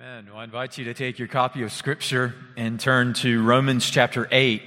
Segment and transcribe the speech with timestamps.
[0.00, 0.28] Amen.
[0.30, 4.26] Well, I invite you to take your copy of Scripture and turn to Romans chapter
[4.30, 4.62] 8.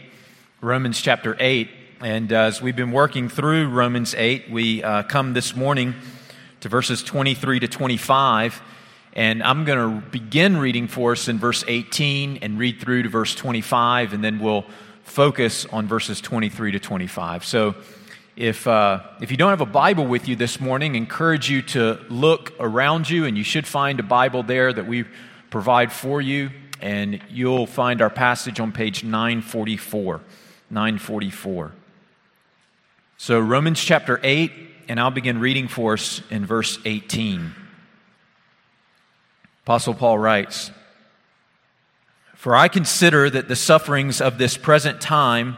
[0.62, 1.72] Romans chapter 8.
[2.02, 5.96] And uh, as we've been working through Romans 8, we uh, come this morning
[6.60, 8.62] to verses 23 to 25.
[9.14, 13.10] And I'm going to begin reading for us in verse 18 and read through to
[13.10, 14.66] verse 25, and then we'll
[15.02, 17.44] focus on verses 23 to 25.
[17.44, 17.74] So
[18.36, 22.00] if, uh, if you don't have a Bible with you this morning, encourage you to
[22.10, 25.06] look around you, and you should find a Bible there that we
[25.52, 26.50] provide for you,
[26.82, 30.22] and you'll find our passage on page 944.
[30.72, 31.72] 944.
[33.18, 34.52] So, Romans chapter 8,
[34.88, 37.54] and I'll begin reading for us in verse 18.
[39.64, 40.72] Apostle Paul writes
[42.34, 45.58] For I consider that the sufferings of this present time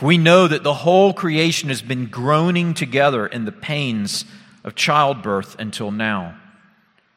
[0.00, 4.24] We know that the whole creation has been groaning together in the pains
[4.64, 6.36] of childbirth until now.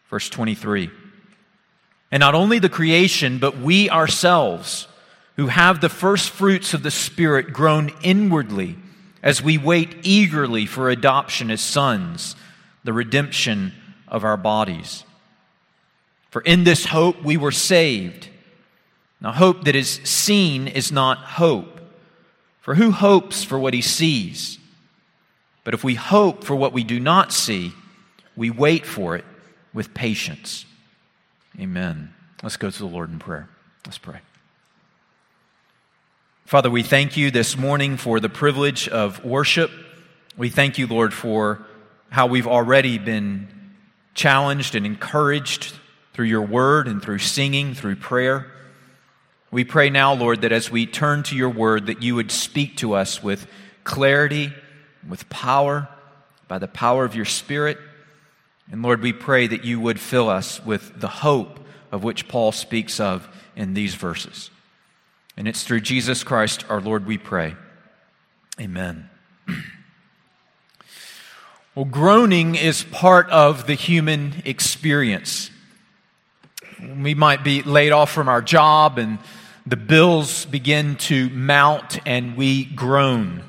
[0.10, 0.92] Verse 23.
[2.12, 4.88] And not only the creation, but we ourselves,
[5.36, 8.78] who have the first fruits of the Spirit, groan inwardly
[9.24, 12.36] as we wait eagerly for adoption as sons,
[12.84, 13.74] the redemption
[14.08, 15.04] of our bodies.
[16.30, 18.30] For in this hope we were saved.
[19.20, 21.77] Now, hope that is seen is not hope.
[22.68, 24.60] For who hopes for what he sees?
[25.64, 27.72] But if we hope for what we do not see,
[28.36, 29.24] we wait for it
[29.74, 30.66] with patience.
[31.58, 32.14] Amen.
[32.44, 33.48] Let's go to the Lord in prayer.
[33.86, 34.20] Let's pray.
[36.44, 39.72] Father, we thank you this morning for the privilege of worship.
[40.36, 41.66] We thank you, Lord, for
[42.10, 43.48] how we've already been
[44.14, 45.74] challenged and encouraged
[46.12, 48.52] through your word and through singing, through prayer.
[49.50, 52.78] We pray now, Lord, that as we turn to your word, that you would speak
[52.78, 53.48] to us with
[53.86, 54.54] clarity,
[55.08, 55.88] with power,
[56.48, 57.78] by the power of your spirit.
[58.72, 61.60] And Lord, we pray that you would fill us with the hope
[61.92, 64.50] of which Paul speaks of in these verses.
[65.38, 67.56] And it's through Jesus Christ our Lord we pray.
[68.60, 69.10] Amen.
[71.76, 75.52] well, groaning is part of the human experience.
[76.82, 79.20] We might be laid off from our job and
[79.68, 83.44] the bills begin to mount and we groan.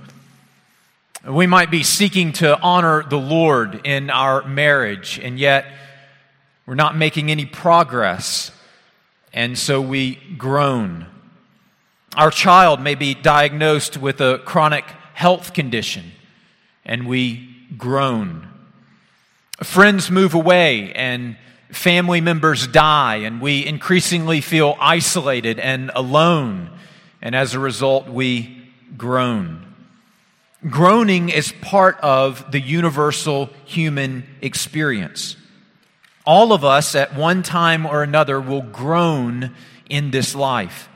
[1.24, 5.66] We might be seeking to honor the Lord in our marriage, and yet
[6.66, 8.50] we're not making any progress,
[9.32, 11.06] and so we groan.
[12.16, 16.10] Our child may be diagnosed with a chronic health condition,
[16.84, 18.48] and we groan.
[19.62, 21.36] Friends move away, and
[21.70, 26.70] family members die, and we increasingly feel isolated and alone,
[27.20, 29.64] and as a result, we groan.
[30.68, 35.36] Groaning is part of the universal human experience.
[36.26, 39.54] All of us, at one time or another, will groan
[39.88, 40.88] in this life.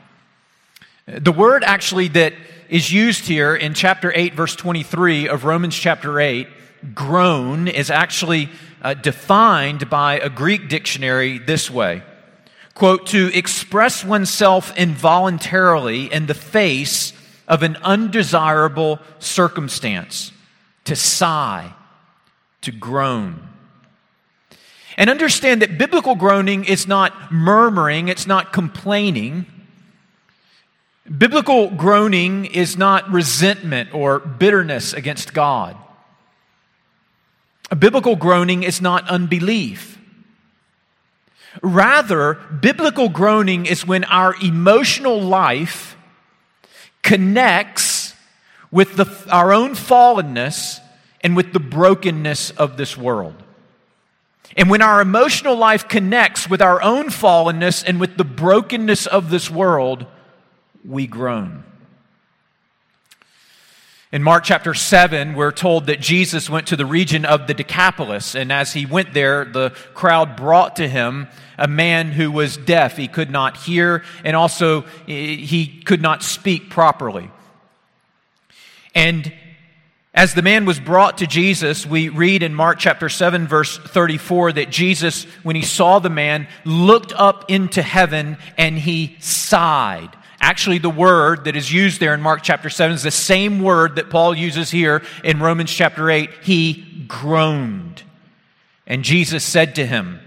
[1.07, 2.33] The word actually that
[2.69, 6.47] is used here in chapter 8, verse 23 of Romans chapter 8,
[6.93, 8.49] groan, is actually
[8.83, 12.03] uh, defined by a Greek dictionary this way
[12.73, 17.13] quote, to express oneself involuntarily in the face
[17.47, 20.31] of an undesirable circumstance,
[20.85, 21.73] to sigh,
[22.61, 23.47] to groan.
[24.97, 29.45] And understand that biblical groaning is not murmuring, it's not complaining.
[31.17, 35.75] Biblical groaning is not resentment or bitterness against God.
[37.73, 39.97] A biblical groaning is not unbelief.
[41.63, 45.97] Rather, biblical groaning is when our emotional life
[47.01, 48.13] connects
[48.69, 50.81] with the, our own fallenness
[51.21, 53.41] and with the brokenness of this world.
[54.55, 59.31] And when our emotional life connects with our own fallenness and with the brokenness of
[59.31, 60.05] this world,
[60.85, 61.63] we groan.
[64.13, 68.35] In Mark chapter 7, we're told that Jesus went to the region of the Decapolis,
[68.35, 71.27] and as he went there, the crowd brought to him
[71.57, 72.95] a man who was deaf.
[72.95, 77.31] He could not hear, and also eh, he could not speak properly.
[78.93, 79.33] And
[80.13, 84.51] As the man was brought to Jesus, we read in Mark chapter 7, verse 34,
[84.53, 90.11] that Jesus, when he saw the man, looked up into heaven and he sighed.
[90.43, 93.95] Actually, the word that is used there in Mark chapter 7 is the same word
[93.95, 96.29] that Paul uses here in Romans chapter 8.
[96.41, 98.03] He groaned.
[98.85, 100.19] And Jesus said to him,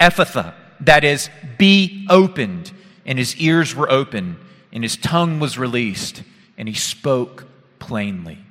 [0.00, 1.28] Ephphatha, that is,
[1.58, 2.72] be opened.
[3.04, 4.38] And his ears were open,
[4.72, 6.22] and his tongue was released,
[6.56, 7.44] and he spoke
[7.78, 8.41] plainly.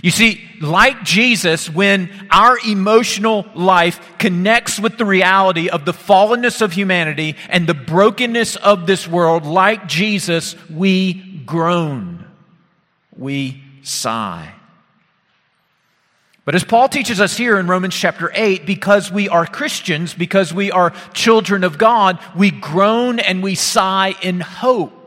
[0.00, 6.62] You see, like Jesus, when our emotional life connects with the reality of the fallenness
[6.62, 12.24] of humanity and the brokenness of this world, like Jesus, we groan,
[13.14, 14.54] we sigh.
[16.44, 20.52] But as Paul teaches us here in Romans chapter 8, because we are Christians, because
[20.52, 25.01] we are children of God, we groan and we sigh in hope.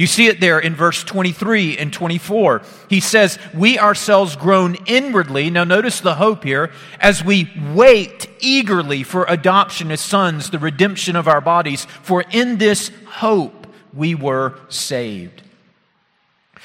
[0.00, 2.62] You see it there in verse 23 and 24.
[2.88, 5.50] He says, We ourselves groan inwardly.
[5.50, 11.16] Now, notice the hope here as we wait eagerly for adoption as sons, the redemption
[11.16, 11.84] of our bodies.
[11.84, 15.42] For in this hope we were saved.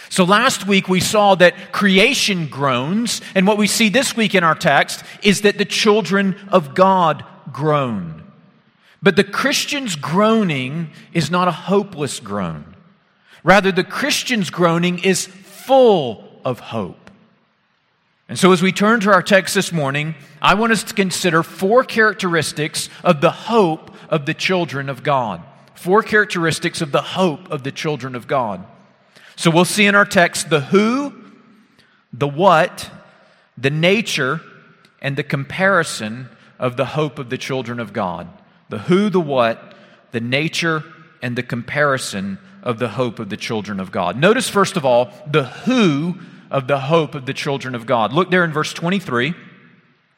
[0.08, 4.46] So last week we saw that creation groans, and what we see this week in
[4.46, 8.24] our text is that the children of God groan.
[9.04, 12.75] But the Christian's groaning is not a hopeless groan.
[13.46, 17.12] Rather, the Christian's groaning is full of hope.
[18.28, 21.44] And so, as we turn to our text this morning, I want us to consider
[21.44, 25.44] four characteristics of the hope of the children of God.
[25.76, 28.66] Four characteristics of the hope of the children of God.
[29.36, 31.14] So, we'll see in our text the who,
[32.12, 32.90] the what,
[33.60, 34.42] the nature,
[35.04, 38.28] and the comparison of the hope of the children of God.
[38.70, 39.76] The who, the what,
[40.14, 40.84] the nature,
[41.26, 44.16] and the comparison of the hope of the children of God.
[44.16, 46.20] Notice, first of all, the who
[46.52, 48.14] of the hope of the children of God.
[48.14, 49.34] Look there in verse 23,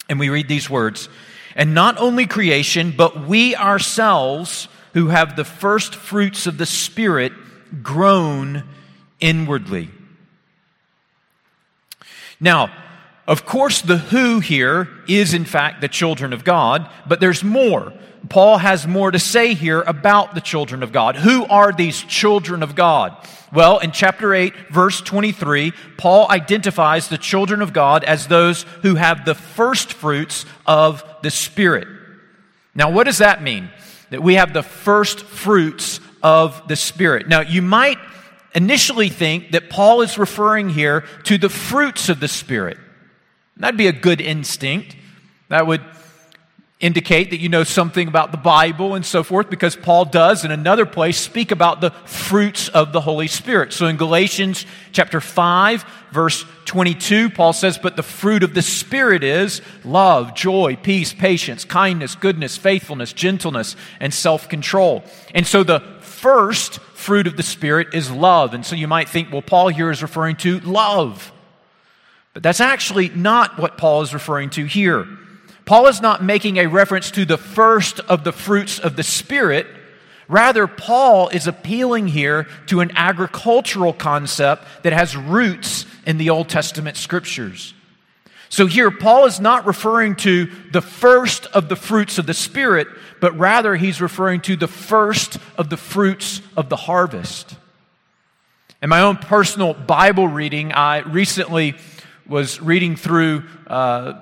[0.09, 1.07] and we read these words
[1.55, 7.31] And not only creation, but we ourselves who have the first fruits of the Spirit
[7.81, 8.65] groan
[9.21, 9.89] inwardly.
[12.37, 12.69] Now,
[13.27, 17.91] of course, the who here is in fact the children of God, but there's more.
[18.29, 21.17] Paul has more to say here about the children of God.
[21.17, 23.15] Who are these children of God?
[23.53, 28.95] Well, in chapter 8, verse 23, Paul identifies the children of God as those who
[28.95, 31.87] have the first fruits of the Spirit.
[32.75, 33.69] Now, what does that mean?
[34.09, 37.27] That we have the first fruits of the Spirit.
[37.27, 37.97] Now, you might
[38.53, 42.77] initially think that Paul is referring here to the fruits of the Spirit.
[43.59, 44.95] That'd be a good instinct.
[45.49, 45.81] That would
[46.79, 50.51] indicate that you know something about the Bible and so forth, because Paul does in
[50.51, 53.73] another place speak about the fruits of the Holy Spirit.
[53.73, 59.23] So in Galatians chapter 5, verse 22, Paul says, But the fruit of the Spirit
[59.23, 65.03] is love, joy, peace, patience, kindness, goodness, faithfulness, gentleness, and self control.
[65.33, 68.53] And so the first fruit of the Spirit is love.
[68.53, 71.31] And so you might think, well, Paul here is referring to love.
[72.37, 75.07] But that's actually not what Paul is referring to here.
[75.65, 79.65] Paul is not making a reference to the first of the fruits of the Spirit.
[80.27, 86.47] Rather, Paul is appealing here to an agricultural concept that has roots in the Old
[86.47, 87.73] Testament scriptures.
[88.49, 92.87] So here, Paul is not referring to the first of the fruits of the Spirit,
[93.19, 97.55] but rather he's referring to the first of the fruits of the harvest.
[98.79, 101.73] In my own personal Bible reading, I recently
[102.27, 104.21] was reading through uh,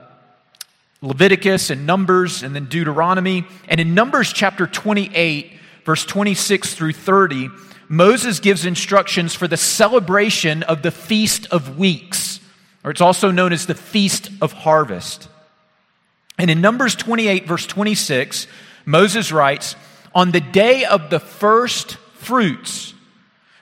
[1.02, 3.46] Leviticus and Numbers and then Deuteronomy.
[3.68, 5.54] And in Numbers chapter 28,
[5.86, 7.50] verse 26 through 30,
[7.88, 12.40] Moses gives instructions for the celebration of the Feast of Weeks,
[12.84, 15.28] or it's also known as the Feast of Harvest.
[16.38, 18.48] And in Numbers 28, verse 26,
[18.86, 19.76] Moses writes,
[20.14, 22.95] On the day of the first fruits,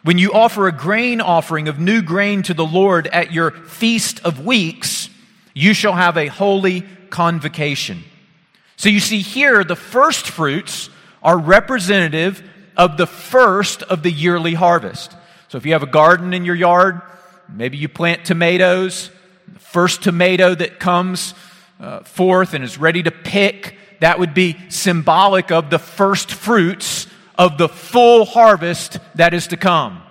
[0.04, 4.20] when you offer a grain offering of new grain to the Lord at your Feast
[4.26, 5.10] of Weeks,
[5.54, 8.04] you shall have a holy convocation.
[8.76, 10.90] So you see here, the first fruits
[11.22, 12.44] are representative
[12.76, 15.16] of the first of the yearly harvest.
[15.48, 17.02] So if you have a garden in your yard,
[17.48, 19.10] maybe you plant tomatoes,
[19.48, 21.34] the first tomato that comes
[21.80, 27.08] uh, forth and is ready to pick, that would be symbolic of the first fruits
[27.44, 30.02] of the full harvest that is to come.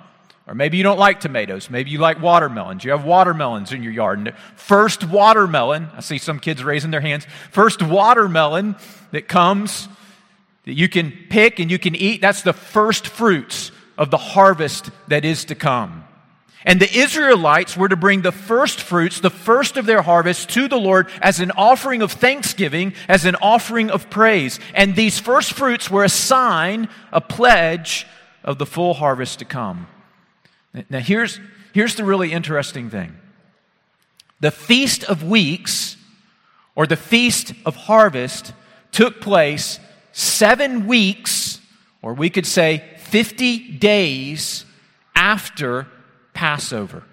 [0.46, 1.70] Or maybe you don't like tomatoes.
[1.70, 2.84] Maybe you like watermelons.
[2.84, 4.18] You have watermelons in your yard.
[4.18, 7.26] And first watermelon, I see some kids raising their hands.
[7.50, 8.76] First watermelon
[9.12, 9.88] that comes
[10.66, 14.90] that you can pick and you can eat, that's the first fruits of the harvest
[15.08, 16.01] that is to come.
[16.64, 20.68] And the Israelites were to bring the first fruits, the first of their harvest, to
[20.68, 24.60] the Lord as an offering of thanksgiving, as an offering of praise.
[24.74, 28.06] And these first fruits were a sign, a pledge
[28.44, 29.88] of the full harvest to come.
[30.88, 31.40] Now, here's,
[31.72, 33.16] here's the really interesting thing
[34.40, 35.96] the Feast of Weeks,
[36.74, 38.52] or the Feast of Harvest,
[38.90, 39.80] took place
[40.12, 41.60] seven weeks,
[42.02, 44.64] or we could say 50 days
[45.14, 45.86] after
[46.42, 47.04] Passover.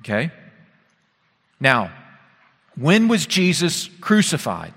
[0.00, 0.30] Okay?
[1.60, 1.92] Now,
[2.74, 4.72] when was Jesus crucified?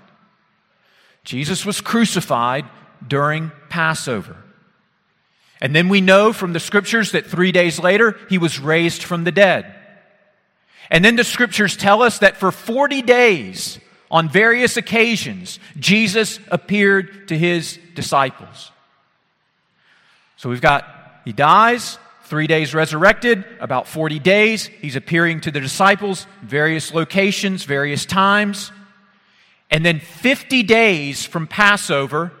[1.24, 2.66] Jesus was crucified
[3.08, 4.36] during Passover.
[5.62, 9.24] And then we know from the scriptures that three days later, he was raised from
[9.24, 9.64] the dead.
[10.90, 13.78] And then the scriptures tell us that for 40 days,
[14.10, 18.70] on various occasions, Jesus appeared to his disciples.
[20.36, 20.84] So we've got,
[21.24, 21.96] he dies,
[22.32, 24.64] three days resurrected, about 40 days.
[24.80, 28.72] He's appearing to the disciples, various locations, various times.
[29.70, 32.32] And then 50 days from Passover,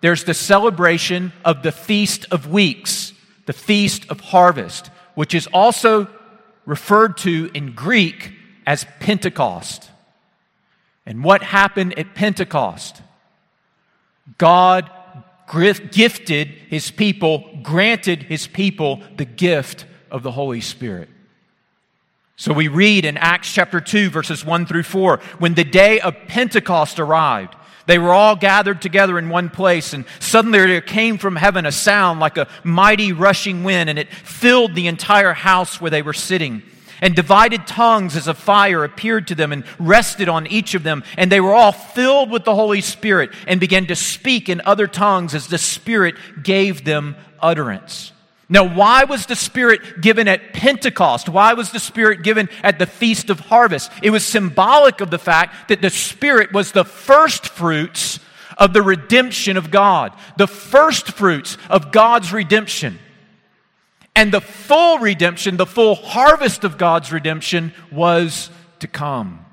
[0.00, 3.12] there's the celebration of the Feast of Weeks,
[3.44, 6.08] the Feast of Harvest, which is also
[6.64, 8.32] referred to in Greek
[8.66, 9.90] as Pentecost.
[11.04, 13.02] And what happened at Pentecost?
[14.38, 14.90] God
[15.48, 21.08] gifted his people, granted his people the gift of the Holy Spirit.
[22.36, 26.16] So we read in Acts chapter 2, verses 1 through 4, when the day of
[26.26, 27.54] Pentecost arrived,
[27.86, 31.72] they were all gathered together in one place, and suddenly there came from heaven a
[31.72, 36.12] sound like a mighty rushing wind, and it filled the entire house where they were
[36.12, 36.62] sitting.
[37.00, 41.04] And divided tongues as a fire appeared to them and rested on each of them.
[41.16, 44.86] And they were all filled with the Holy Spirit and began to speak in other
[44.86, 48.12] tongues as the Spirit gave them utterance.
[48.48, 51.28] Now, why was the Spirit given at Pentecost?
[51.28, 53.90] Why was the Spirit given at the Feast of Harvest?
[54.02, 58.20] It was symbolic of the fact that the Spirit was the first fruits
[58.58, 62.98] of the redemption of God, the first fruits of God's redemption.
[64.16, 69.44] And the full redemption, the full harvest of God's redemption was to come.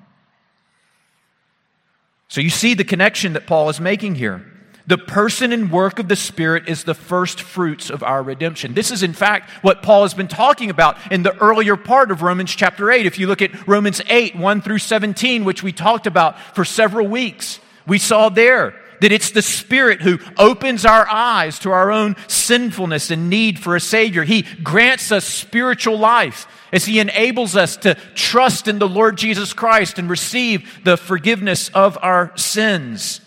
[2.28, 4.46] So you see the connection that Paul is making here.
[4.88, 8.74] The person and work of the Spirit is the first fruits of our redemption.
[8.74, 12.22] This is, in fact, what Paul has been talking about in the earlier part of
[12.22, 13.06] Romans chapter 8.
[13.06, 17.08] If you look at Romans 8, 1 through 17, which we talked about for several
[17.08, 22.16] weeks, we saw there that it's the Spirit who opens our eyes to our own
[22.28, 24.24] sinfulness and need for a Savior.
[24.24, 29.54] He grants us spiritual life as He enables us to trust in the Lord Jesus
[29.54, 33.22] Christ and receive the forgiveness of our sins.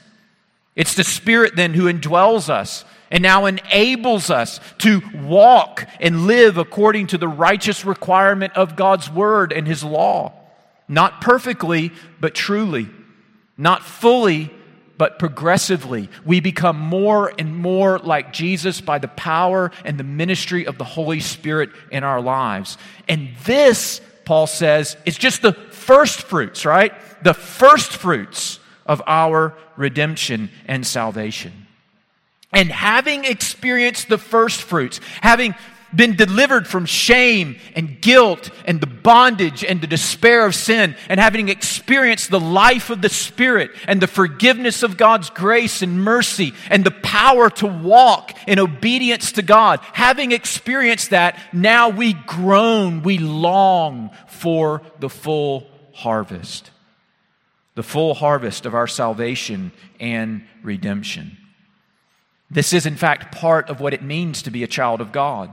[0.77, 6.57] It's the Spirit then who indwells us and now enables us to walk and live
[6.57, 10.33] according to the righteous requirement of God's Word and His law.
[10.87, 11.91] Not perfectly,
[12.21, 12.89] but truly.
[13.57, 14.53] Not fully,
[14.97, 20.67] but progressively, we become more and more like Jesus by the power and the ministry
[20.67, 22.79] of the Holy Spirit in our lives.
[23.09, 26.93] And this, Paul says, is just the first fruits, right?
[27.25, 31.67] The first fruits of our redemption and salvation.
[32.53, 35.57] And having experienced the first fruits, having
[35.95, 41.21] been delivered from shame and guilt and the bondage and the despair of sin, and
[41.21, 46.53] having experienced the life of the Spirit and the forgiveness of God's grace and mercy
[46.71, 53.03] and the power to walk in obedience to God, having experienced that, now we groan,
[53.03, 56.71] we long for the full harvest.
[57.75, 61.39] The full harvest of our salvation and redemption.
[62.51, 65.53] This is, in fact, part of what it means to be a child of God.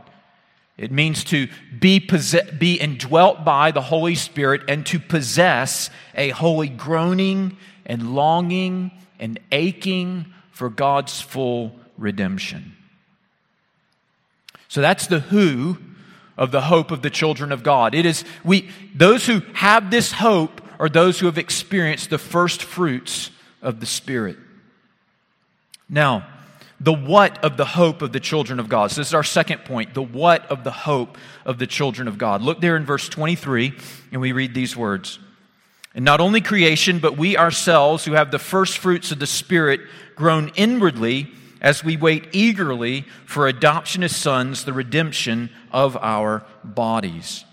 [0.78, 1.48] It means to
[1.80, 8.16] be, possess- be indwelt by the Holy Spirit and to possess a holy groaning and
[8.16, 12.76] longing and aching for God's full redemption.
[14.68, 15.78] So that's the who
[16.38, 17.94] of the hope of the children of God.
[17.94, 22.64] It is we those who have this hope are those who have experienced the first
[22.64, 23.30] fruits
[23.62, 24.38] of the Spirit.
[25.90, 26.26] Now,
[26.82, 28.90] the what of the hope of the children of God.
[28.90, 32.18] So, this is our second point the what of the hope of the children of
[32.18, 32.42] God.
[32.42, 33.74] Look there in verse 23,
[34.12, 35.20] and we read these words.
[35.94, 39.82] And not only creation, but we ourselves who have the first fruits of the Spirit
[40.16, 47.46] groan inwardly as we wait eagerly for adoption as sons, the redemption of our bodies.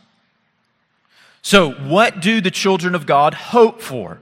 [1.43, 4.21] So, what do the children of God hope for?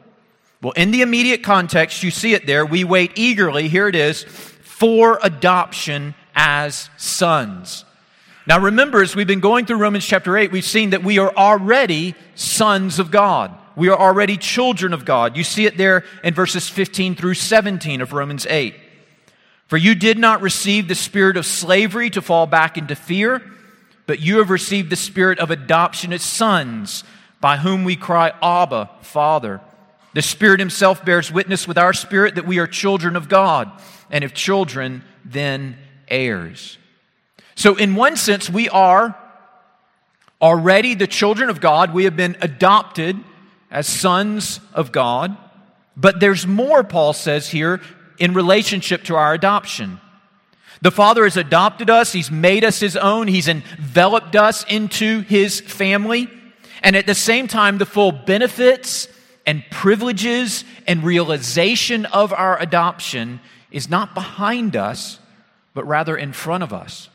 [0.63, 2.67] Well, in the immediate context, you see it there.
[2.67, 3.69] We wait eagerly.
[3.69, 4.25] Here it is
[4.79, 7.87] for adoption as sons.
[8.47, 11.35] Now, remember, as we've been going through Romans chapter 8, we've seen that we are
[11.35, 13.57] already sons of God.
[13.75, 15.35] We are already children of God.
[15.35, 18.75] You see it there in verses 15 through 17 of Romans 8.
[19.67, 23.41] For you did not receive the spirit of slavery to fall back into fear,
[24.05, 27.03] but you have received the spirit of adoption as sons,
[27.41, 29.63] by whom we cry, Abba, Father.
[30.13, 33.71] The Spirit Himself bears witness with our spirit that we are children of God,
[34.11, 35.77] and if children, then
[36.09, 36.79] heirs.
[37.55, 39.17] So, in one sense, we are
[40.41, 41.95] already the children of God.
[41.95, 43.17] We have been adopted
[43.71, 45.37] as sons of God.
[45.97, 47.81] But there's more, Paul says here,
[48.19, 50.01] in relationship to our adoption.
[50.83, 55.61] The Father has adopted us, He's made us His own, He's enveloped us into His
[55.61, 56.29] family.
[56.83, 59.09] And at the same time, the full benefits
[59.47, 63.41] and privileges and realization of our adoption
[63.77, 65.19] is not behind us,
[65.75, 67.11] but rather in front of us.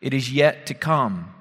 [0.00, 1.32] It is yet to come.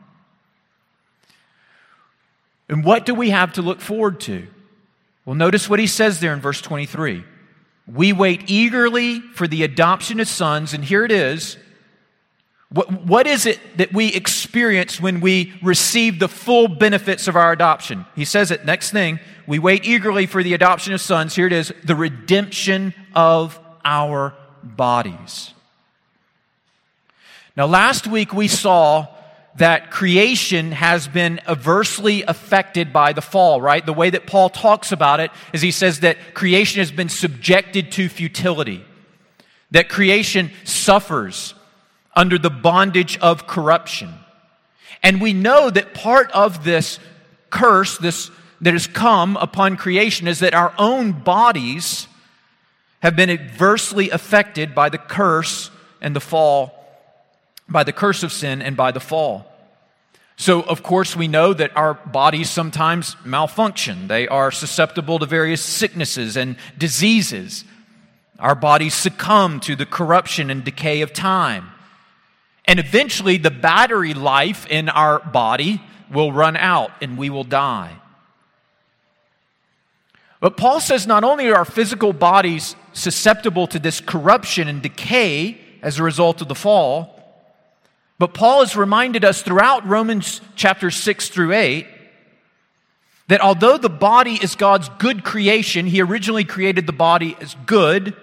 [2.70, 4.46] And what do we have to look forward to?
[5.26, 7.24] Well, notice what he says there in verse 23.
[7.92, 11.58] We wait eagerly for the adoption of sons, and here it is.
[12.70, 17.52] What, what is it that we experience when we receive the full benefits of our
[17.52, 18.06] adoption?
[18.16, 21.36] He says it, next thing, we wait eagerly for the adoption of sons.
[21.36, 25.54] Here it is, the redemption of our bodies.
[27.56, 29.08] Now, last week we saw
[29.56, 33.86] that creation has been adversely affected by the fall, right?
[33.86, 37.92] The way that Paul talks about it is he says that creation has been subjected
[37.94, 38.86] to futility,
[39.72, 41.54] that creation suffers
[42.16, 44.14] under the bondage of corruption.
[45.04, 47.00] And we know that part of this
[47.50, 52.08] curse, this that has come upon creation, is that our own bodies
[53.02, 56.78] have been adversely affected by the curse and the fall
[57.72, 59.48] by the curse of sin and by the fall.
[60.36, 64.08] So, of course, we know that our bodies sometimes malfunction.
[64.08, 67.64] They are susceptible to various sicknesses and diseases.
[68.40, 71.70] Our bodies succumb to the corruption and decay of time.
[72.66, 78.01] And eventually, the battery life in our body will run out and we will die.
[80.42, 85.62] But Paul says not only are our physical bodies susceptible to this corruption and decay
[85.84, 87.18] as a result of the fall,
[88.18, 91.88] but Paul has reminded us throughout Romans chapter 6 through 8
[93.28, 98.16] that although the body is God's good creation, He originally created the body as good.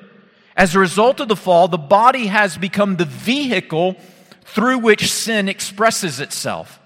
[0.56, 3.96] As a result of the fall, the body has become the vehicle
[4.44, 6.80] through which sin expresses itself.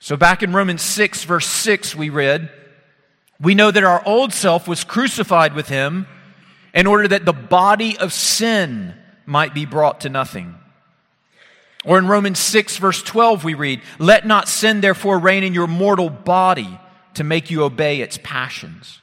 [0.00, 2.50] So, back in Romans 6, verse 6, we read,
[3.42, 6.06] We know that our old self was crucified with Him
[6.72, 8.94] in order that the body of sin
[9.26, 10.58] might be brought to nothing
[11.84, 15.66] or in Romans 6, verse 12, we read, Let not sin therefore reign in your
[15.66, 16.78] mortal body
[17.14, 19.00] to make you obey its passions.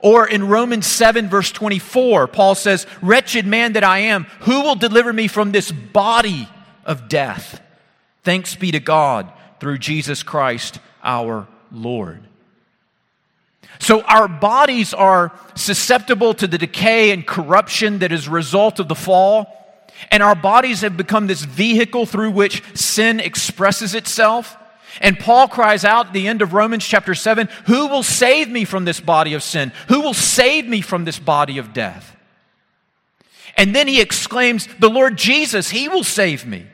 [0.00, 4.74] Or in Romans 7, verse 24, Paul says, Wretched man that I am, who will
[4.74, 6.48] deliver me from this body
[6.84, 7.60] of death?
[8.24, 12.26] Thanks be to God through Jesus Christ our Lord.
[13.78, 18.88] So our bodies are susceptible to the decay and corruption that is a result of
[18.88, 19.58] the fall.
[20.10, 24.56] And our bodies have become this vehicle through which sin expresses itself.
[25.00, 28.64] And Paul cries out at the end of Romans chapter 7 Who will save me
[28.64, 29.72] from this body of sin?
[29.88, 32.16] Who will save me from this body of death?
[33.56, 36.66] And then he exclaims, The Lord Jesus, he will save me.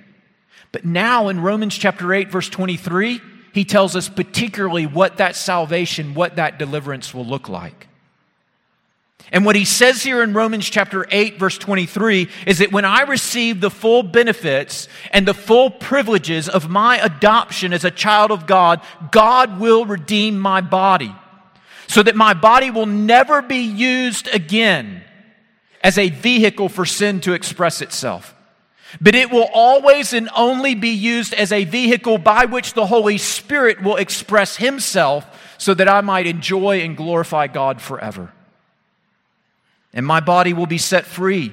[0.73, 3.21] But now in Romans chapter 8, verse 23,
[3.59, 7.89] he tells us particularly what that salvation, what that deliverance will look like.
[9.33, 13.03] And what he says here in Romans chapter 8, verse 23, is that when I
[13.03, 18.47] receive the full benefits and the full privileges of my adoption as a child of
[18.47, 21.15] God, God will redeem my body
[21.89, 25.03] so that my body will never be used again
[25.83, 28.35] as a vehicle for sin to express itself.
[29.01, 33.19] But it will always and only be used as a vehicle by which the Holy
[33.19, 35.27] Spirit will express Himself
[35.59, 38.33] so that I might enjoy and glorify God forever.
[39.93, 41.53] And my body will be set free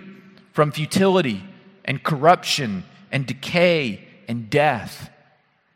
[0.53, 1.43] from futility
[1.83, 5.09] and corruption and decay and death.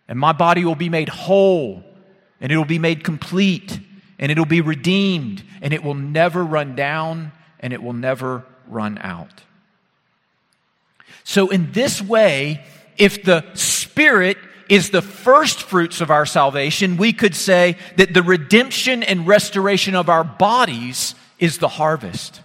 [0.08, 1.84] And my body will be made whole
[2.42, 3.80] and it will be made complete
[4.18, 8.46] and it will be redeemed and it will never run down and it will never
[8.68, 9.44] run out.
[11.30, 12.66] So, in this way,
[12.98, 18.24] if the Spirit is the first fruits of our salvation, we could say that the
[18.24, 22.42] redemption and restoration of our bodies is the harvest.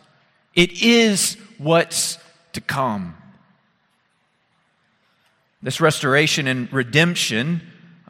[0.55, 2.19] It is what's
[2.53, 3.17] to come.
[5.63, 7.63] This restoration and redemption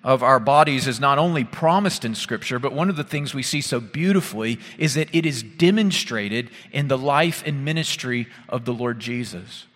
[0.02, 3.44] of our bodies is not only promised in Scripture, but one of the things we
[3.44, 8.74] see so beautifully is that it is demonstrated in the life and ministry of the
[8.74, 9.66] Lord Jesus.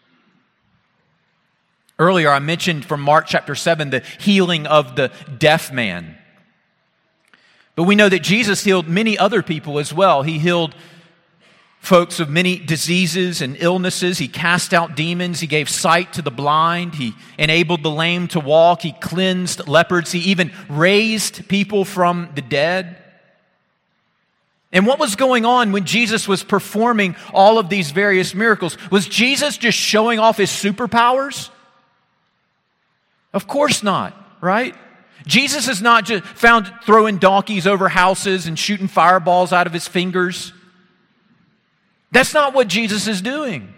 [1.98, 6.16] Earlier, I mentioned from Mark chapter 7 the healing of the deaf man.
[7.74, 10.22] But we know that Jesus healed many other people as well.
[10.22, 10.74] He healed
[11.80, 14.18] folks of many diseases and illnesses.
[14.18, 15.40] He cast out demons.
[15.40, 16.94] He gave sight to the blind.
[16.94, 18.82] He enabled the lame to walk.
[18.82, 20.12] He cleansed lepers.
[20.12, 22.96] He even raised people from the dead.
[24.72, 28.76] And what was going on when Jesus was performing all of these various miracles?
[28.90, 31.50] Was Jesus just showing off his superpowers?
[33.32, 34.74] Of course not, right?
[35.26, 39.86] Jesus is not just found throwing donkeys over houses and shooting fireballs out of his
[39.86, 40.52] fingers.
[42.10, 43.74] That's not what Jesus is doing.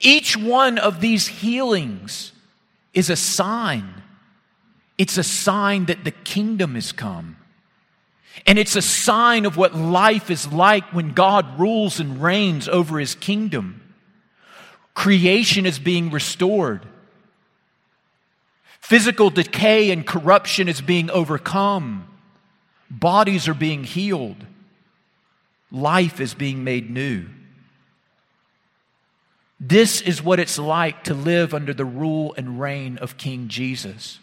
[0.00, 2.32] Each one of these healings
[2.92, 4.02] is a sign.
[4.96, 7.36] It's a sign that the kingdom has come.
[8.46, 12.98] And it's a sign of what life is like when God rules and reigns over
[12.98, 13.82] his kingdom.
[14.94, 16.86] Creation is being restored.
[18.88, 22.08] Physical decay and corruption is being overcome.
[22.88, 24.46] Bodies are being healed.
[25.70, 27.26] Life is being made new.
[29.60, 34.20] This is what it's like to live under the rule and reign of King Jesus.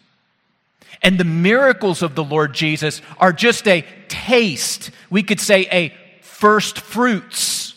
[1.03, 5.93] And the miracles of the Lord Jesus are just a taste, we could say a
[6.23, 7.75] first fruits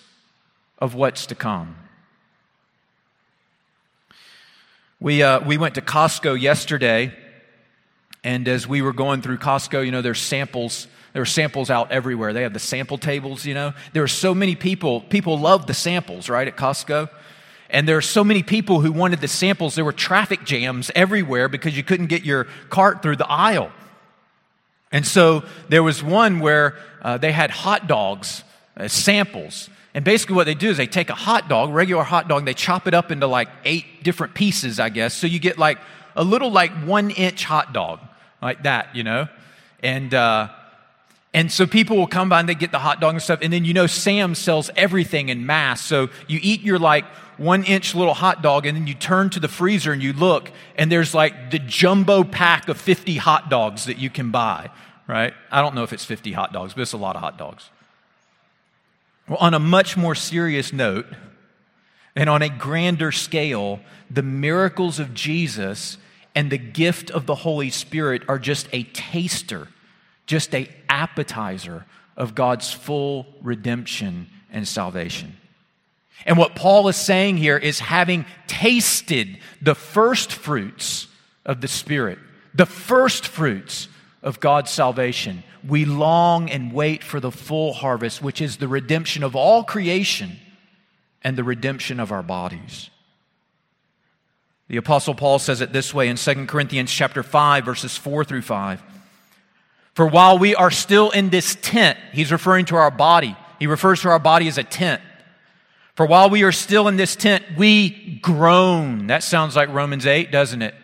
[0.78, 1.76] of what's to come.
[5.00, 7.12] We, uh, we went to Costco yesterday,
[8.24, 10.88] and as we were going through Costco, you know, there's samples.
[11.12, 12.32] There are samples out everywhere.
[12.32, 13.74] They have the sample tables, you know.
[13.92, 15.02] There are so many people.
[15.02, 17.08] People love the samples, right, at Costco.
[17.70, 19.76] And there are so many people who wanted the samples.
[19.76, 23.70] There were traffic jams everywhere because you couldn't get your cart through the aisle.
[24.90, 28.42] And so there was one where uh, they had hot dogs,
[28.76, 29.70] uh, samples.
[29.98, 32.54] And basically, what they do is they take a hot dog, regular hot dog, they
[32.54, 35.12] chop it up into like eight different pieces, I guess.
[35.12, 35.80] So you get like
[36.14, 37.98] a little like one inch hot dog,
[38.40, 39.26] like that, you know?
[39.82, 40.50] And, uh,
[41.34, 43.40] and so people will come by and they get the hot dog and stuff.
[43.42, 45.80] And then you know, Sam sells everything in mass.
[45.84, 47.04] So you eat your like
[47.36, 50.52] one inch little hot dog, and then you turn to the freezer and you look,
[50.76, 54.70] and there's like the jumbo pack of 50 hot dogs that you can buy,
[55.08, 55.34] right?
[55.50, 57.68] I don't know if it's 50 hot dogs, but it's a lot of hot dogs.
[59.28, 61.06] Well, on a much more serious note,
[62.16, 65.98] and on a grander scale, the miracles of Jesus
[66.34, 69.68] and the gift of the Holy Spirit are just a taster,
[70.26, 71.84] just a appetizer
[72.16, 75.36] of God's full redemption and salvation.
[76.26, 81.06] And what Paul is saying here is having tasted the first fruits
[81.44, 82.18] of the Spirit,
[82.54, 83.88] the first fruits
[84.22, 89.22] of God's salvation, we long and wait for the full harvest, which is the redemption
[89.22, 90.38] of all creation
[91.22, 92.90] and the redemption of our bodies.
[94.68, 98.42] The apostle Paul says it this way in 2 Corinthians chapter 5 verses 4 through
[98.42, 98.82] 5.
[99.94, 103.36] For while we are still in this tent, he's referring to our body.
[103.58, 105.02] He refers to our body as a tent.
[105.96, 109.08] For while we are still in this tent, we groan.
[109.08, 110.74] That sounds like Romans 8, doesn't it?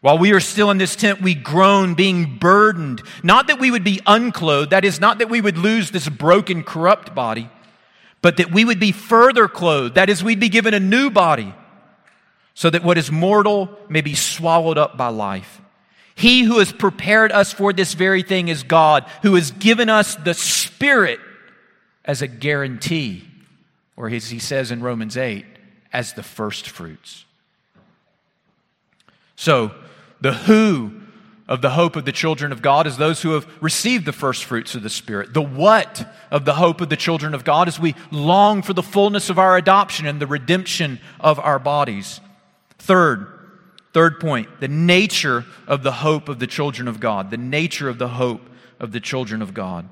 [0.00, 3.02] While we are still in this tent, we groan, being burdened.
[3.22, 6.62] Not that we would be unclothed, that is, not that we would lose this broken,
[6.62, 7.50] corrupt body,
[8.22, 9.96] but that we would be further clothed.
[9.96, 11.52] That is, we'd be given a new body,
[12.54, 15.60] so that what is mortal may be swallowed up by life.
[16.14, 20.14] He who has prepared us for this very thing is God, who has given us
[20.16, 21.20] the Spirit
[22.04, 23.28] as a guarantee
[23.98, 25.44] or as he says in Romans 8,
[25.92, 27.24] as the first fruits.
[29.34, 29.72] So,
[30.20, 30.92] the who
[31.48, 34.44] of the hope of the children of God is those who have received the first
[34.44, 35.32] fruits of the Spirit.
[35.32, 38.82] The what of the hope of the children of God is we long for the
[38.82, 42.20] fullness of our adoption and the redemption of our bodies.
[42.78, 43.26] Third,
[43.94, 47.30] third point, the nature of the hope of the children of God.
[47.30, 48.42] The nature of the hope
[48.78, 49.88] of the children of God.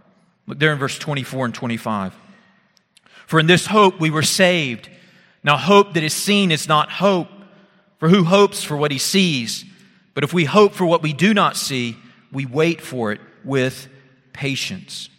[0.46, 2.14] Look there in verse 24 and 25.
[3.26, 4.90] For in this hope we were saved.
[5.42, 7.28] Now, hope that is seen is not hope,
[7.98, 9.64] for who hopes for what he sees?
[10.16, 11.94] But if we hope for what we do not see,
[12.32, 13.86] we wait for it with
[14.32, 15.10] patience.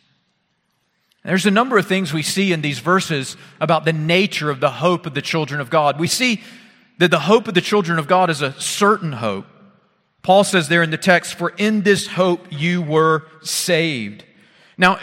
[1.24, 4.72] There's a number of things we see in these verses about the nature of the
[4.72, 6.00] hope of the children of God.
[6.00, 6.42] We see
[6.98, 9.46] that the hope of the children of God is a certain hope.
[10.24, 14.26] Paul says there in the text, For in this hope you were saved.
[14.80, 15.00] Now,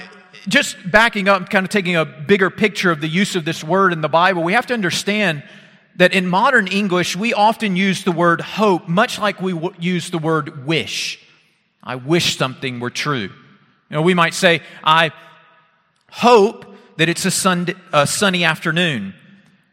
[0.48, 3.92] just backing up, kind of taking a bigger picture of the use of this word
[3.92, 5.44] in the Bible, we have to understand
[5.96, 10.11] that in modern English, we often use the word hope much like we w- use
[10.11, 11.20] the word wish.
[11.83, 13.20] I wish something were true.
[13.20, 13.30] You
[13.90, 15.12] know, we might say, I
[16.11, 19.14] hope that it's a, Sunday, a sunny afternoon.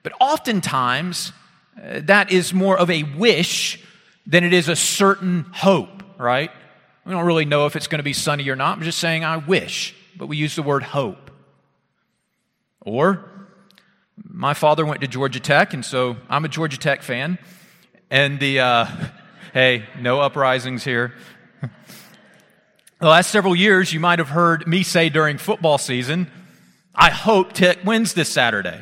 [0.03, 1.31] But oftentimes,
[1.77, 3.83] uh, that is more of a wish
[4.27, 6.51] than it is a certain hope, right?
[7.05, 8.77] We don't really know if it's going to be sunny or not.
[8.77, 9.95] I'm just saying, I wish.
[10.17, 11.31] But we use the word hope.
[12.81, 13.30] Or,
[14.33, 17.37] my father went to Georgia Tech, and so I'm a Georgia Tech fan.
[18.09, 18.85] And the, uh,
[19.53, 21.13] hey, no uprisings here.
[21.61, 26.31] the last several years, you might have heard me say during football season,
[26.95, 28.81] I hope Tech wins this Saturday.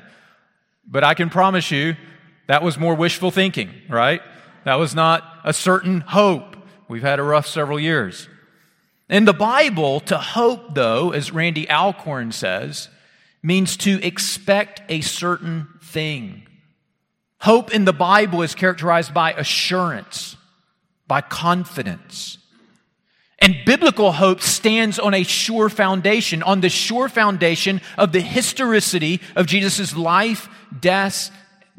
[0.86, 1.96] But I can promise you,
[2.48, 4.22] that was more wishful thinking, right?
[4.66, 6.58] That was not a certain hope.
[6.88, 8.28] We've had a rough several years.
[9.10, 12.90] In the Bible, to hope, though, as Randy Alcorn says,
[13.42, 16.44] means to expect a certain thing.
[17.40, 20.36] Hope in the Bible is characterized by assurance,
[21.08, 22.38] by confidence.
[23.40, 29.22] And biblical hope stands on a sure foundation, on the sure foundation of the historicity
[29.38, 31.32] of Jesus' life, death,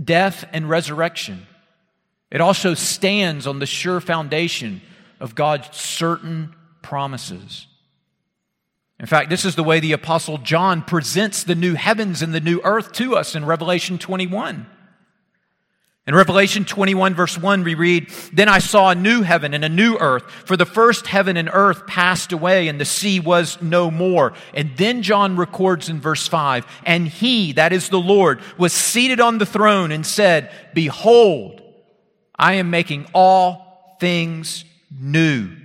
[0.02, 1.46] death, and resurrection.
[2.30, 4.80] It also stands on the sure foundation
[5.18, 7.66] of God's certain promises.
[9.00, 12.40] In fact, this is the way the Apostle John presents the new heavens and the
[12.40, 14.66] new earth to us in Revelation 21.
[16.06, 19.70] In Revelation 21, verse 1, we read, Then I saw a new heaven and a
[19.70, 23.90] new earth, for the first heaven and earth passed away, and the sea was no
[23.90, 24.34] more.
[24.52, 29.20] And then John records in verse 5, And he, that is the Lord, was seated
[29.20, 31.62] on the throne and said, Behold,
[32.34, 35.56] I am making all things new.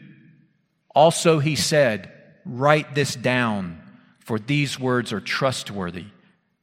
[0.93, 2.11] Also, he said,
[2.45, 3.81] Write this down,
[4.19, 6.05] for these words are trustworthy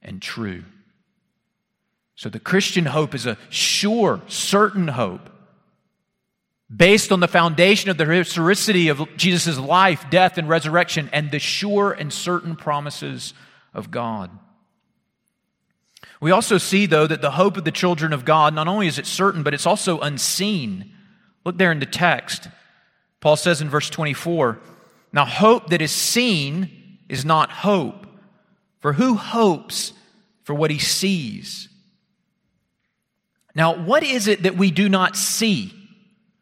[0.03, 0.65] and true.
[2.15, 5.29] So the Christian hope is a sure, certain hope
[6.75, 11.39] based on the foundation of the historicity of Jesus' life, death, and resurrection, and the
[11.39, 13.35] sure and certain promises
[13.75, 14.31] of God.
[16.21, 18.99] We also see, though, that the hope of the children of God, not only is
[18.99, 20.93] it certain, but it's also unseen.
[21.45, 22.49] Look there in the text.
[23.21, 24.59] Paul says in verse 24,
[25.13, 28.07] now, hope that is seen is not hope.
[28.81, 29.93] For who hopes
[30.45, 31.69] for what he sees?
[33.55, 35.75] Now, what is it that we do not see?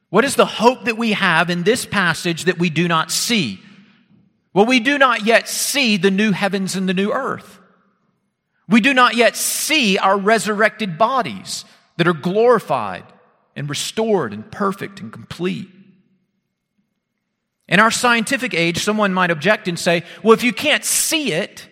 [0.08, 3.60] What is the hope that we have in this passage that we do not see?
[4.54, 7.58] Well, we do not yet see the new heavens and the new earth.
[8.68, 11.64] We do not yet see our resurrected bodies
[11.96, 13.04] that are glorified
[13.56, 15.68] and restored and perfect and complete.
[17.70, 21.68] In our scientific age, someone might object and say, well, if you can't see it,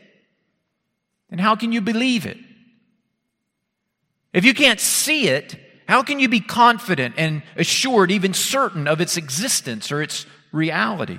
[1.29, 2.39] then how can you believe it?
[4.33, 5.57] If you can't see it,
[5.89, 11.19] how can you be confident and assured, even certain of its existence or its reality?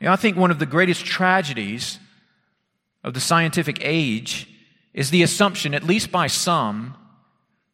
[0.00, 2.00] You know, I think one of the greatest tragedies
[3.04, 4.48] of the scientific age
[4.92, 6.96] is the assumption, at least by some,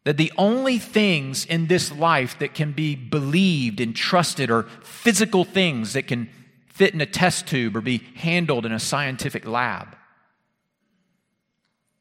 [0.05, 5.45] that the only things in this life that can be believed and trusted are physical
[5.45, 6.29] things that can
[6.67, 9.97] fit in a test tube or be handled in a scientific lab.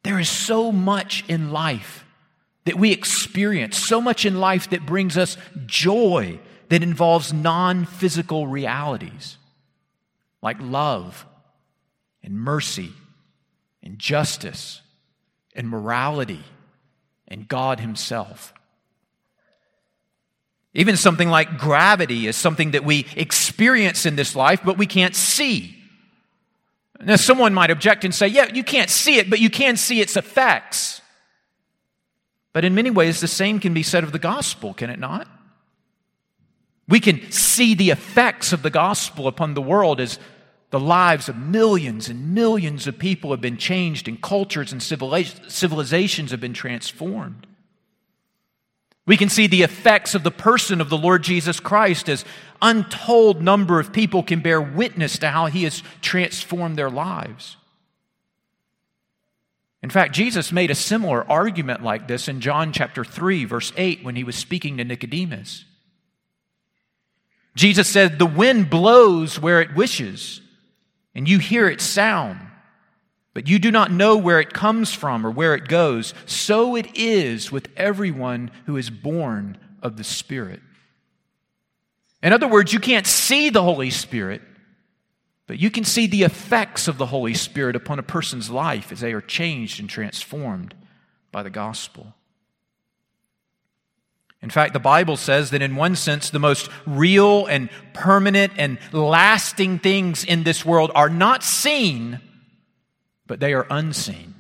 [0.04, 2.06] There is so much in life
[2.66, 8.48] that we experience, so much in life that brings us joy that involves non physical
[8.48, 9.38] realities
[10.42, 11.26] like love
[12.24, 12.94] and mercy
[13.84, 14.82] and justice
[15.56, 16.44] and morality
[17.32, 18.54] and God Himself.
[20.74, 25.16] Even something like gravity is something that we experience in this life, but we can't
[25.16, 25.78] see.
[27.00, 30.02] Now, someone might object and say, yeah, you can't see it, but you can see
[30.02, 31.02] its effects.
[32.54, 35.28] But in many ways, the same can be said of the gospel, can it not?
[36.88, 40.20] We can see the effects of the gospel upon the world as
[40.72, 46.32] the lives of millions and millions of people have been changed, and cultures and civilizations
[46.32, 47.46] have been transformed.
[49.06, 52.24] We can see the effects of the person of the Lord Jesus Christ as
[52.62, 57.58] untold number of people can bear witness to how he has transformed their lives.
[59.84, 64.04] In fact, Jesus made a similar argument like this in John chapter 3 verse 8
[64.04, 65.66] when he was speaking to Nicodemus.
[67.56, 70.40] Jesus said, "The wind blows where it wishes,
[71.14, 72.40] and you hear its sound,
[73.34, 76.14] but you do not know where it comes from or where it goes.
[76.26, 80.62] So it is with everyone who is born of the Spirit.
[82.24, 84.42] In other words, you can't see the Holy Spirit,
[85.48, 89.00] but you can see the effects of the Holy Spirit upon a person's life as
[89.00, 90.76] they are changed and transformed
[91.32, 92.14] by the gospel.
[94.42, 98.80] In fact, the Bible says that in one sense, the most real and permanent and
[98.92, 102.20] lasting things in this world are not seen,
[103.28, 104.34] but they are unseen.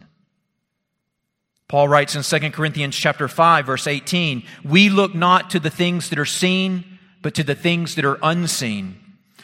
[1.67, 6.09] Paul writes in 2 Corinthians chapter 5 verse 18, "We look not to the things
[6.09, 8.99] that are seen, but to the things that are unseen.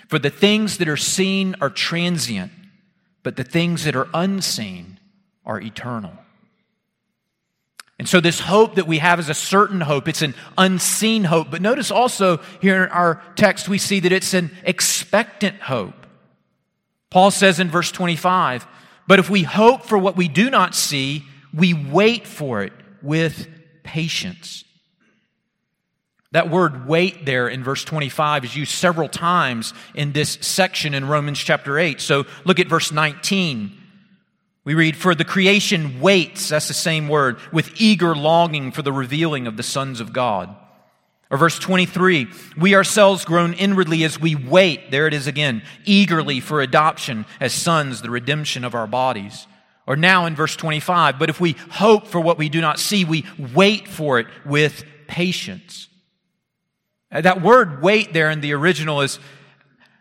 [0.09, 2.51] For the things that are seen are transient,
[3.23, 4.99] but the things that are unseen
[5.45, 6.17] are eternal."
[7.99, 10.07] And so, this hope that we have is a certain hope.
[10.07, 11.49] It's an unseen hope.
[11.49, 16.05] But notice also here in our text, we see that it's an expectant hope.
[17.10, 18.67] Paul says in verse 25,
[19.07, 23.47] But if we hope for what we do not see, we wait for it with
[23.83, 24.63] patience.
[26.31, 31.07] That word wait there in verse 25 is used several times in this section in
[31.07, 32.01] Romans chapter 8.
[32.01, 33.76] So look at verse 19.
[34.67, 38.91] We read, For the creation waits, that's the same word, with eager longing for the
[38.91, 40.53] revealing of the sons of God.
[41.32, 42.27] Or verse 23,
[42.58, 47.53] we ourselves groan inwardly as we wait, there it is again, eagerly for adoption as
[47.53, 49.47] sons, the redemption of our bodies.
[49.86, 53.06] Or now in verse 25, but if we hope for what we do not see,
[53.06, 53.23] we
[53.56, 55.88] wait for it with patience.
[57.10, 59.17] That word wait there in the original is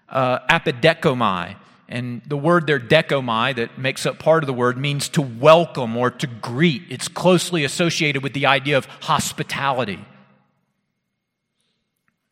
[0.08, 0.40] uh.
[1.88, 5.96] And the word there, dechomai, that makes up part of the word, means to welcome
[5.96, 6.82] or to greet.
[6.90, 10.04] It's closely associated with the idea of hospitality.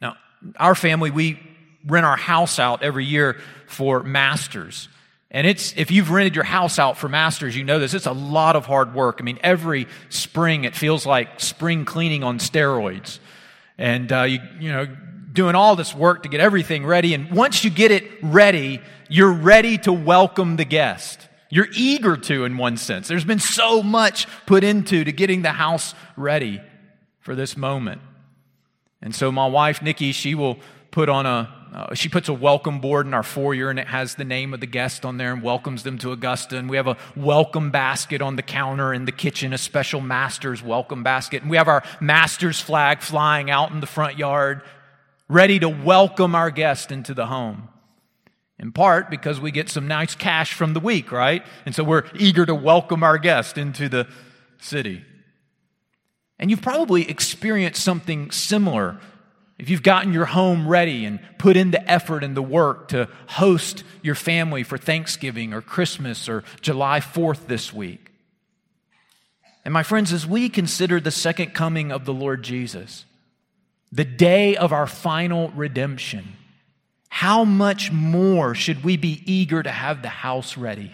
[0.01, 0.17] Now,
[0.59, 1.39] our family, we
[1.87, 4.89] rent our house out every year for masters.
[5.31, 7.95] And it's, if you've rented your house out for masters, you know this.
[7.95, 9.19] It's a lot of hard work.
[9.21, 13.19] I mean, every spring it feels like spring cleaning on steroids.
[13.77, 14.87] And, uh, you, you know,
[15.33, 17.15] doing all this work to get everything ready.
[17.15, 18.81] And once you get it ready,
[19.15, 21.29] you're ready to welcome the guest.
[21.49, 23.07] You're eager to, in one sense.
[23.07, 26.61] There's been so much put into to getting the house ready
[27.21, 28.01] for this moment.
[29.01, 30.59] And so my wife, Nikki, she will
[30.91, 34.17] put on a, uh, she puts a welcome board in our foyer and it has
[34.17, 36.57] the name of the guest on there and welcomes them to Augusta.
[36.59, 40.61] And we have a welcome basket on the counter in the kitchen, a special master's
[40.61, 41.43] welcome basket.
[41.43, 44.63] And we have our master's flag flying out in the front yard
[45.29, 47.69] ready to welcome our guest into the home.
[48.65, 51.45] In part because we get some nice cash from the week, right?
[51.67, 54.09] And so we're eager to welcome our guest into the
[54.59, 55.05] city.
[56.39, 58.99] And you've probably experienced something similar
[59.59, 63.11] if you've gotten your home ready and put in the effort and the work to
[63.27, 68.13] host your family for Thanksgiving or Christmas or July 4th this week.
[69.63, 73.05] And my friends, as we consider the second coming of the Lord Jesus,
[73.93, 76.39] the day of our final redemption,
[77.15, 80.93] how much more should we be eager to have the house ready?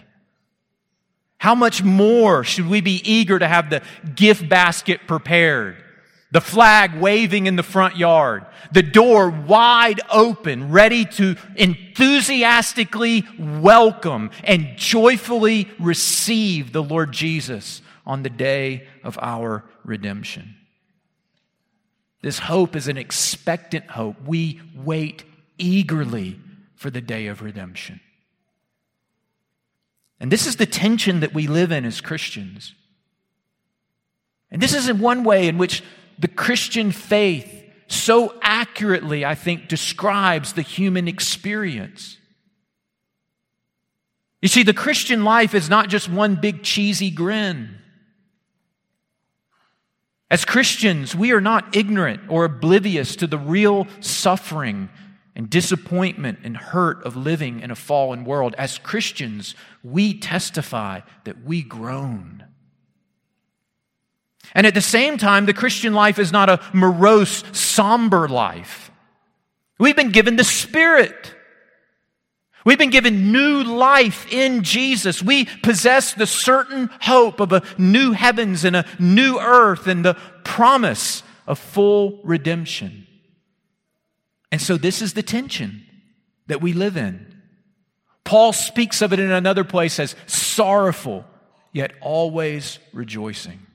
[1.39, 3.81] How much more should we be eager to have the
[4.13, 5.83] gift basket prepared?
[6.29, 14.29] The flag waving in the front yard, the door wide open, ready to enthusiastically welcome
[14.43, 20.53] and joyfully receive the Lord Jesus on the day of our redemption.
[22.21, 24.17] This hope is an expectant hope.
[24.23, 25.23] We wait
[25.61, 26.39] eagerly
[26.75, 27.99] for the day of redemption.
[30.19, 32.75] And this is the tension that we live in as Christians.
[34.51, 35.83] And this is in one way in which
[36.19, 42.17] the Christian faith so accurately, I think, describes the human experience.
[44.41, 47.77] You see, the Christian life is not just one big cheesy grin.
[50.29, 54.89] As Christians, we are not ignorant or oblivious to the real suffering
[55.35, 58.53] and disappointment and hurt of living in a fallen world.
[58.57, 62.45] As Christians, we testify that we groan.
[64.53, 68.91] And at the same time, the Christian life is not a morose, somber life.
[69.79, 71.33] We've been given the Spirit.
[72.65, 75.23] We've been given new life in Jesus.
[75.23, 80.15] We possess the certain hope of a new heavens and a new earth and the
[80.43, 83.07] promise of full redemption.
[84.51, 85.85] And so, this is the tension
[86.47, 87.41] that we live in.
[88.23, 91.25] Paul speaks of it in another place as sorrowful,
[91.71, 93.65] yet always rejoicing.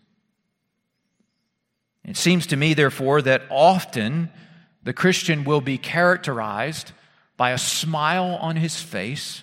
[2.04, 4.30] It seems to me, therefore, that often
[4.82, 6.92] the Christian will be characterized
[7.36, 9.42] by a smile on his face,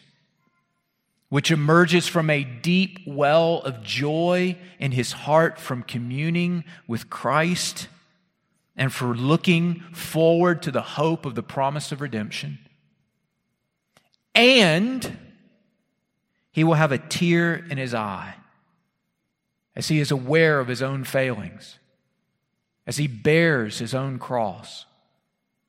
[1.29, 7.87] which emerges from a deep well of joy in his heart from communing with Christ
[8.75, 12.59] and for looking forward to the hope of the promise of redemption.
[14.33, 15.17] And
[16.51, 18.35] he will have a tear in his eye
[19.75, 21.79] as he is aware of his own failings,
[22.85, 24.85] as he bears his own cross,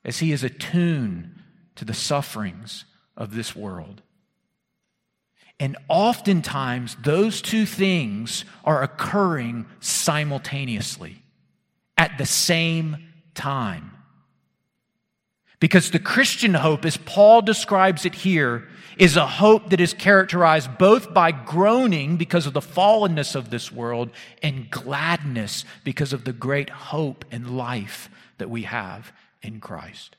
[0.05, 1.43] as he is attuned
[1.75, 2.85] to the sufferings
[3.17, 4.03] of this world.
[5.61, 11.24] And oftentimes, those two things are occurring simultaneously
[11.97, 12.97] at the same
[13.35, 13.91] time.
[15.61, 18.69] Because the Christian hope, as Paul describes it here,
[18.99, 23.73] is a hope that is characterized both by groaning because of the fallenness of this
[23.73, 24.11] world
[24.43, 30.17] and gladness because of the great hope and life that we have in Christ.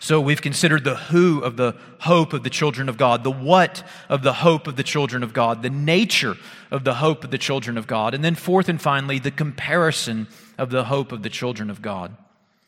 [0.00, 3.84] So we've considered the who of the hope of the children of God, the what
[4.08, 6.36] of the hope of the children of God, the nature
[6.70, 10.26] of the hope of the children of God, and then fourth and finally, the comparison
[10.56, 12.16] of the hope of the children of God.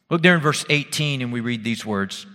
[0.08, 2.26] Look there in verse 18 and we read these words.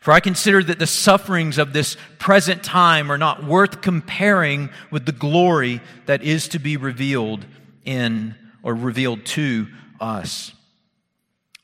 [0.00, 5.06] For I consider that the sufferings of this present time are not worth comparing with
[5.06, 7.44] the glory that is to be revealed
[7.84, 9.68] in or revealed to
[10.00, 10.52] us.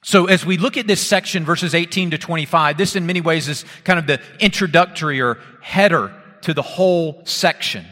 [0.07, 3.48] So, as we look at this section, verses 18 to 25, this in many ways
[3.48, 7.86] is kind of the introductory or header to the whole section.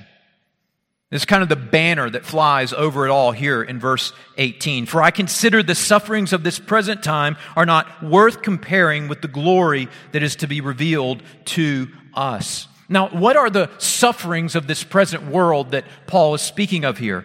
[1.11, 4.85] It's kind of the banner that flies over it all here in verse 18.
[4.85, 9.29] For I consider the sufferings of this present time are not worth comparing with the
[9.29, 12.69] glory that is to be revealed to us.
[12.91, 17.25] Now, what are the sufferings of this present world that Paul is speaking of here?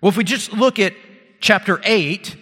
[0.00, 0.92] Well, if we just look at
[1.38, 2.36] chapter 8,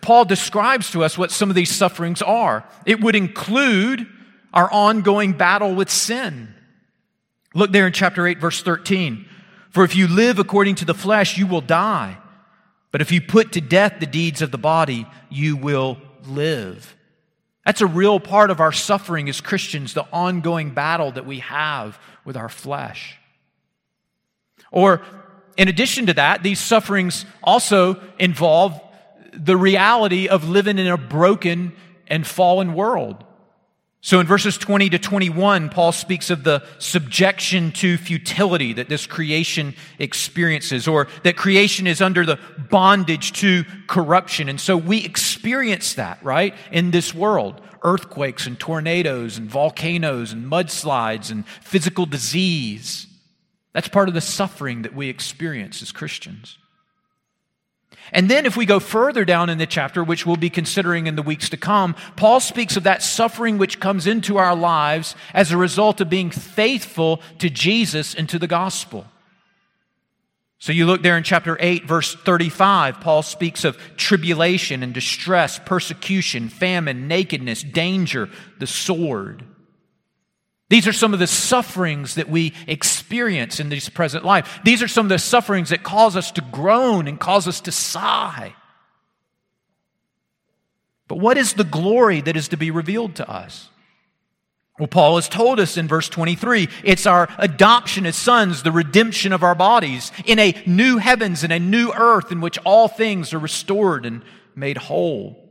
[0.00, 2.64] Paul describes to us what some of these sufferings are.
[2.86, 4.06] It would include
[4.52, 6.54] our ongoing battle with sin.
[7.54, 9.26] Look there in chapter 8, verse 13.
[9.70, 12.18] For if you live according to the flesh, you will die.
[12.90, 16.94] But if you put to death the deeds of the body, you will live.
[17.64, 21.98] That's a real part of our suffering as Christians, the ongoing battle that we have
[22.24, 23.16] with our flesh.
[24.70, 25.02] Or,
[25.56, 28.80] in addition to that, these sufferings also involve
[29.32, 31.74] the reality of living in a broken
[32.06, 33.24] and fallen world.
[34.04, 39.06] So in verses 20 to 21, Paul speaks of the subjection to futility that this
[39.06, 44.48] creation experiences, or that creation is under the bondage to corruption.
[44.48, 50.50] And so we experience that, right, in this world earthquakes and tornadoes and volcanoes and
[50.50, 53.06] mudslides and physical disease.
[53.72, 56.58] That's part of the suffering that we experience as Christians.
[58.12, 61.16] And then, if we go further down in the chapter, which we'll be considering in
[61.16, 65.50] the weeks to come, Paul speaks of that suffering which comes into our lives as
[65.50, 69.06] a result of being faithful to Jesus and to the gospel.
[70.58, 75.58] So you look there in chapter 8, verse 35, Paul speaks of tribulation and distress,
[75.58, 78.28] persecution, famine, nakedness, danger,
[78.60, 79.42] the sword.
[80.72, 84.58] These are some of the sufferings that we experience in this present life.
[84.64, 87.70] These are some of the sufferings that cause us to groan and cause us to
[87.70, 88.54] sigh.
[91.08, 93.68] But what is the glory that is to be revealed to us?
[94.78, 99.34] Well, Paul has told us in verse 23 it's our adoption as sons, the redemption
[99.34, 103.34] of our bodies in a new heavens and a new earth in which all things
[103.34, 104.22] are restored and
[104.56, 105.41] made whole.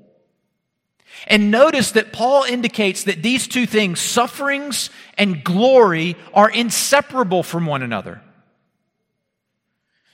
[1.28, 7.66] And notice that Paul indicates that these two things, sufferings and glory, are inseparable from
[7.66, 8.22] one another.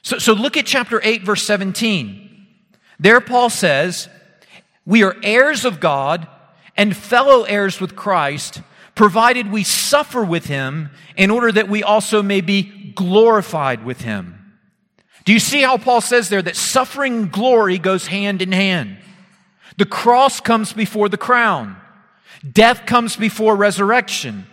[0.02, 2.48] So, so look at chapter 8, verse 17.
[3.00, 4.10] There, Paul says,
[4.86, 6.28] We are heirs of God
[6.76, 8.62] and fellow heirs with Christ,
[8.96, 14.56] provided we suffer with him in order that we also may be glorified with him.
[15.26, 18.98] Do you see how Paul says there that suffering and glory goes hand in hand?
[19.78, 21.78] The cross comes before the crown.
[22.52, 24.48] Death comes before resurrection.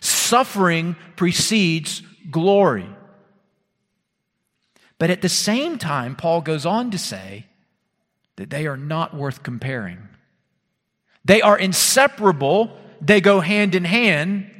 [0.00, 2.88] Suffering precedes glory.
[4.98, 7.46] But at the same time, Paul goes on to say
[8.36, 9.98] that they are not worth comparing.
[11.24, 14.50] They are inseparable, they go hand in hand,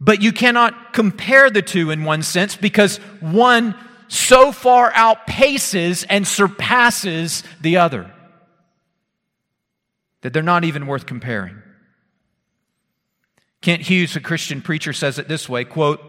[0.00, 3.74] but you cannot compare the two in one sense because one
[4.08, 8.10] so far outpaces and surpasses the other
[10.22, 11.62] that they're not even worth comparing.
[13.60, 16.00] Kent Hughes, a Christian preacher, says it this way quote,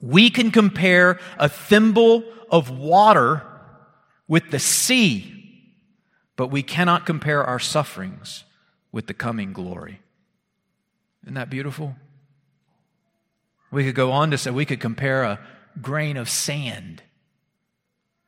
[0.00, 3.42] We can compare a thimble of water
[4.28, 5.70] with the sea,
[6.36, 8.44] but we cannot compare our sufferings
[8.92, 10.00] with the coming glory.
[11.22, 11.96] Isn't that beautiful?
[13.70, 15.40] We could go on to say we could compare a
[15.80, 17.02] grain of sand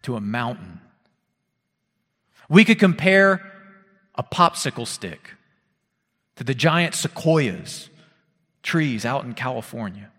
[0.02, 0.80] to a mountain.
[2.48, 3.52] We could compare
[4.16, 5.34] a popsicle stick
[6.36, 7.88] to the giant sequoias
[8.62, 10.10] trees out in California.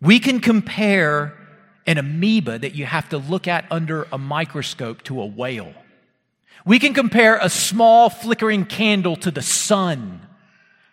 [0.00, 1.34] We can compare
[1.86, 5.74] an amoeba that you have to look at under a microscope to a whale.
[6.64, 10.26] We can compare a small flickering candle to the sun,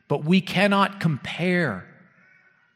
[0.08, 1.86] but we cannot compare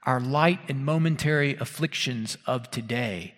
[0.03, 3.33] our light and momentary afflictions of today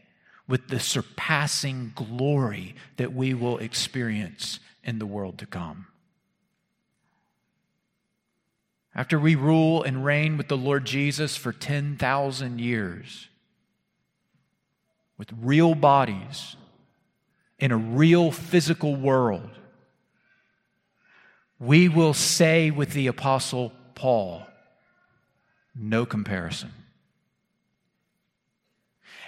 [0.47, 5.87] with the surpassing glory that we will experience in the world to come.
[8.93, 13.27] After we rule and reign with the Lord Jesus for 10,000 years,
[15.17, 16.55] with real bodies
[17.59, 19.49] in a real physical world,
[21.59, 24.45] we will say with the Apostle Paul,
[25.75, 26.71] no comparison.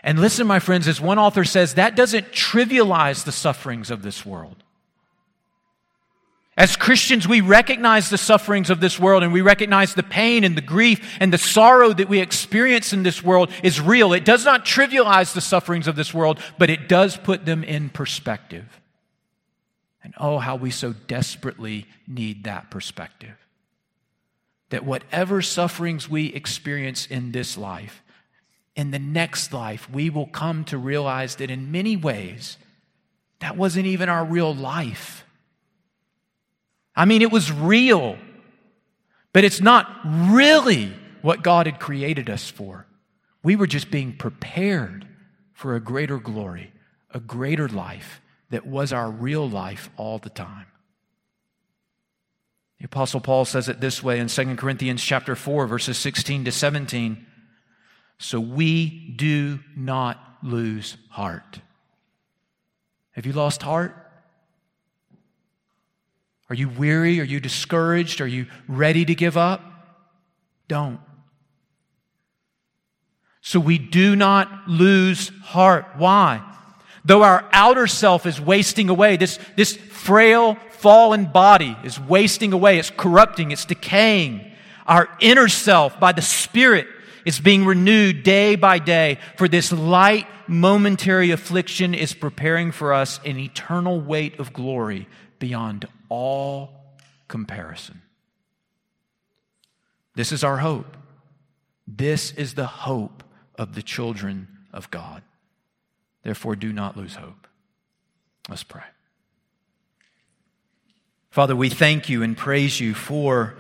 [0.04, 4.26] And listen, my friends, as one author says, that doesn't trivialize the sufferings of this
[4.26, 4.64] world.
[6.58, 10.58] As Christians, we recognize the sufferings of this world and we recognize the pain and
[10.58, 14.12] the grief and the sorrow that we experience in this world is real.
[14.12, 17.90] It does not trivialize the sufferings of this world, but it does put them in
[17.90, 18.82] perspective.
[20.04, 23.36] And oh, how we so desperately need that perspective.
[24.70, 28.02] That whatever sufferings we experience in this life,
[28.78, 32.58] in the next life, we will come to realize that in many ways,
[33.40, 35.26] that wasn't even our real life.
[36.96, 38.18] I mean, it was real,
[39.34, 42.86] but it's not really what God had created us for.
[43.44, 45.08] We were just being prepared
[45.54, 46.72] for a greater glory,
[47.12, 48.22] a greater life
[48.52, 50.68] that was our real life all the time.
[52.80, 56.52] The apostle Paul says it this way in 2 Corinthians chapter 4 verses 16 to
[56.52, 57.26] 17.
[58.20, 61.60] So we do not lose heart.
[63.12, 63.96] Have you lost heart?
[66.50, 67.20] Are you weary?
[67.20, 68.22] Are you discouraged?
[68.22, 69.62] Are you ready to give up?
[70.68, 71.00] Don't.
[73.42, 75.86] So we do not lose heart.
[75.98, 76.42] Why?
[77.06, 82.80] Though our outer self is wasting away, this, this frail, fallen body is wasting away,
[82.80, 84.52] it's corrupting, it's decaying.
[84.86, 86.88] Our inner self, by the Spirit,
[87.28, 93.20] is being renewed day by day, for this light, momentary affliction is preparing for us
[93.26, 96.72] an eternal weight of glory beyond all
[97.28, 98.02] comparison.
[100.16, 100.96] This is our hope.
[101.86, 103.26] This is the hope
[103.56, 105.22] of the children of God.
[106.24, 107.46] Therefore, do not lose hope.
[108.48, 108.84] Let's pray.
[111.30, 113.58] Father, we thank you and praise you for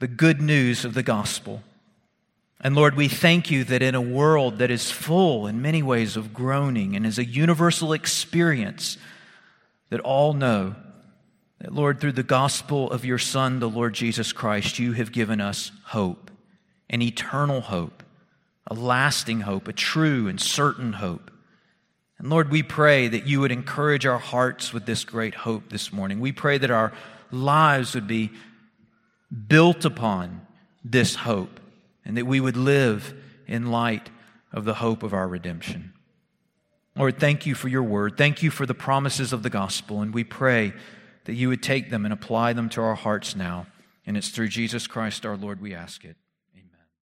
[0.00, 1.62] the good news of the gospel.
[2.60, 6.16] And Lord, we thank you that in a world that is full in many ways
[6.16, 8.96] of groaning and is a universal experience,
[9.90, 10.74] that all know
[11.60, 15.40] that, Lord, through the gospel of your Son, the Lord Jesus Christ, you have given
[15.40, 16.30] us hope,
[16.88, 18.02] an eternal hope,
[18.66, 21.30] a lasting hope, a true and certain hope.
[22.18, 25.92] And Lord, we pray that you would encourage our hearts with this great hope this
[25.92, 26.20] morning.
[26.20, 26.92] We pray that our
[27.30, 28.32] lives would be
[29.46, 30.46] built upon
[30.82, 31.60] this hope
[32.06, 33.14] and that we would live
[33.46, 34.10] in light
[34.52, 35.92] of the hope of our redemption.
[36.96, 38.16] Lord, thank you for your word.
[38.16, 40.00] Thank you for the promises of the gospel.
[40.00, 40.72] And we pray
[41.24, 43.66] that you would take them and apply them to our hearts now.
[44.06, 46.16] And it's through Jesus Christ our Lord we ask it.